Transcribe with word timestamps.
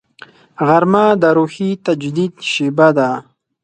غرمه 0.67 1.05
د 1.21 1.23
روحي 1.37 1.69
تجدید 1.85 2.33
شیبه 2.51 2.87
ده 2.97 3.09